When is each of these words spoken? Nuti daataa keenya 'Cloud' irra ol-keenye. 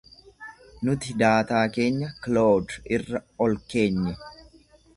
Nuti 0.87 1.13
daataa 1.23 1.61
keenya 1.75 2.09
'Cloud' 2.23 2.73
irra 2.97 3.21
ol-keenye. 3.49 4.19